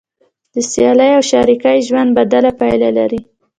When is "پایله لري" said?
2.59-3.19